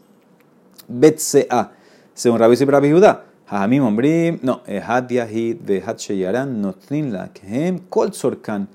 [0.87, 1.73] Betsea.
[2.15, 3.25] Según Rabbi para Judá.
[3.45, 8.67] Hajamim Ombrim, no, Ehad Yahid, Vehat Sheyaran, Notrin Lahem, Kol Sorkan.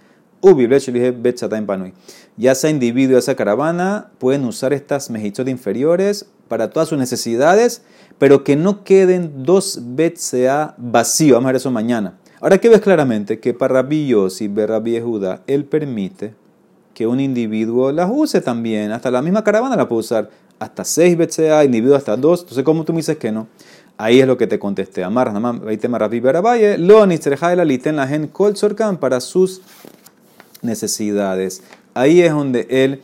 [2.37, 7.83] Ya sea individuo, ya sea caravana, pueden usar estas mejichot inferiores para todas sus necesidades,
[8.19, 9.81] pero que no queden dos
[10.15, 11.35] sea vacío.
[11.35, 12.20] Vamos a ver eso mañana.
[12.41, 16.35] Ahora que ves claramente que para Rabbi Yossi, Rabbi Yehuda, él permite
[16.95, 18.93] que un individuo las use también.
[18.93, 20.31] Hasta la misma caravana la puede usar.
[20.59, 22.41] Hasta seis sea individuo hasta dos.
[22.41, 23.47] Entonces, ¿cómo tú me dices que no?
[23.99, 25.05] Ahí es lo que te contesté.
[25.05, 28.55] Amar, Rabbi Berabaye, lo liten la gen kol
[28.99, 29.61] para sus
[30.63, 31.63] necesidades.
[31.93, 33.03] Ahí es donde él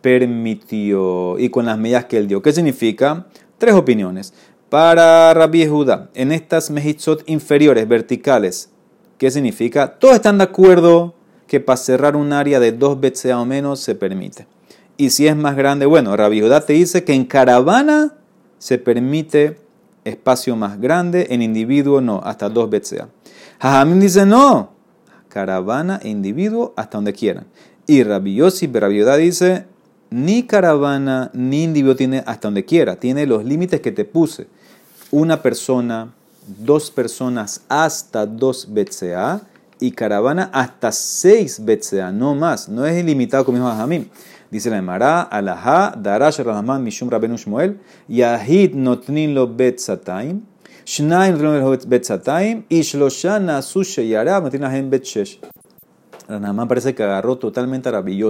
[0.00, 2.40] permitió y con las medidas que él dio.
[2.40, 3.26] ¿Qué significa?
[3.58, 4.32] Tres opiniones.
[4.70, 8.70] Para Rabbi Judá, en estas mejitzot inferiores, verticales,
[9.18, 9.98] ¿qué significa?
[9.98, 11.14] Todos están de acuerdo
[11.46, 14.46] que para cerrar un área de dos BCA o menos se permite.
[14.96, 18.14] Y si es más grande, bueno, Rabbi Judá te dice que en caravana
[18.58, 19.58] se permite
[20.04, 23.08] espacio más grande, en individuo no, hasta dos BCA.
[23.60, 24.72] Jajamín dice no,
[25.28, 27.46] caravana e individuo hasta donde quieran.
[27.86, 29.66] Y Rabbi Yossi, Rabbi dice
[30.10, 34.46] ni caravana ni individuo tiene hasta donde quiera, tiene los límites que te puse.
[35.10, 36.14] Una persona,
[36.58, 39.42] dos personas hasta dos BCA
[39.80, 44.06] y caravana hasta seis BCA, no más, no es ilimitado como dijo Jamim.
[44.50, 47.78] Dice la Emara, Alaha, Darash Rahman Mishum Rabenu Shmuel,
[48.08, 50.40] Yahid notnin lo betzataim,
[50.86, 55.38] Shnaim notnin lo betzataim, y Shlosha nasu sheyara notnin lahem betchesh.
[56.28, 58.22] Rahman parece que agarró totalmente a Rabbi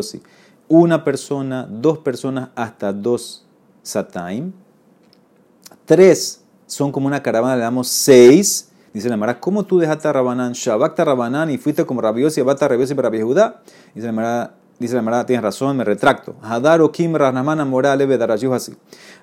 [0.68, 3.46] una persona, dos personas, hasta dos
[3.82, 4.52] sataim.
[5.84, 8.70] Tres son como una caravana, le damos seis.
[8.94, 12.68] Dice la Mara, ¿cómo tú dejaste a Rabanán, Shabakta Rabanán y fuiste como Rabiosi, Abata
[12.68, 13.62] Rabiosi para Judá?
[13.94, 16.36] Dice la Mara, dice la Mara, tienes razón, me retracto.
[16.42, 18.18] Hadar Kim Ranamana Moral Ebe
[18.54, 18.74] así.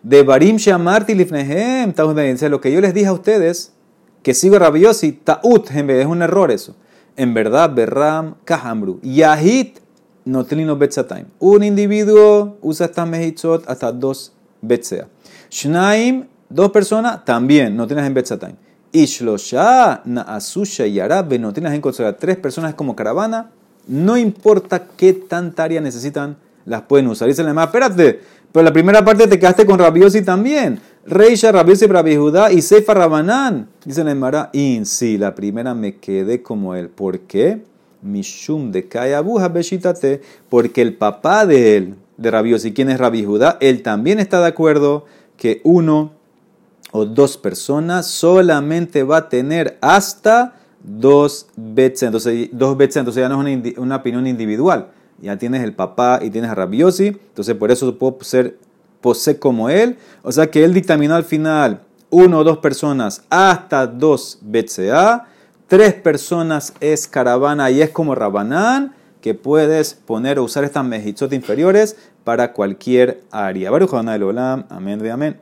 [0.04, 3.74] De Barim Shamarti Lifnehem, dice lo que yo les dije a ustedes,
[4.22, 6.76] que sigo Rabiosi, Taut, es un error eso.
[7.16, 9.00] En verdad, Berram Kahamru.
[9.02, 9.80] Yahit
[10.26, 11.28] no Notlino Betzataim.
[11.40, 15.08] Un individuo usa esta mehitzot hasta dos betzea.
[15.50, 18.56] Shnaim, dos personas, también no tienes en Betzataim.
[18.92, 23.52] Ishlosha, Naasusha y Arabe, no tienes en considerar tres personas como caravana.
[23.88, 27.28] No importa qué tanta área necesitan, las pueden usar.
[27.28, 28.22] Dice la demás, espérate,
[28.52, 30.80] pero la primera parte te quedaste con Rabiosi también.
[31.06, 33.68] Reisha, Rabiosi, Rabbi Judá y Seifa Rabanán.
[33.84, 36.88] Dice la Emara, in sí, la primera me quedé como él.
[36.90, 37.64] ¿Por qué?
[38.02, 43.58] Mishum de Kayabuja Beshitate, porque el papá de él, de Rabiosi, ¿quién es Rabbi Judá?
[43.60, 45.06] Él también está de acuerdo
[45.38, 46.15] que uno
[46.96, 53.46] o dos personas solamente va a tener hasta dos bets, entonces dos entonces ya no
[53.46, 54.88] es una, opinión individual,
[55.20, 58.58] ya tienes el papá y tienes a Rabiosi, entonces por eso puedo ser
[59.02, 63.88] posee como él, o sea que él dictaminó al final uno o dos personas hasta
[63.88, 65.28] dos BCA,
[65.68, 71.34] tres personas es caravana y es como rabanán, que puedes poner o usar estas mejitzot
[71.34, 73.72] inferiores para cualquier área.
[73.72, 75.34] Baruch Olam, amén, amén.